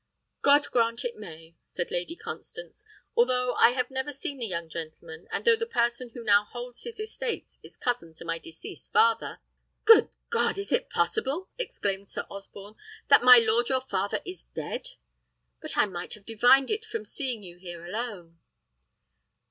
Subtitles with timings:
[0.41, 5.27] "God grant it may!" said Lady Constance, "although I have never seen the young gentleman,
[5.29, 9.37] and though the person who now holds his estates is cousin to my deceased father"
[9.85, 10.57] "Good God!
[10.57, 12.77] is it possible?" exclaimed Sir Osborne,
[13.09, 14.89] "that my lord your father is dead?
[15.61, 18.39] But I might have divined it from seeing you here alone."